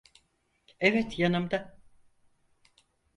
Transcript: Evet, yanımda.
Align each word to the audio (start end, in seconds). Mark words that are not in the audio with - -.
Evet, 0.79 1.19
yanımda. 1.19 1.77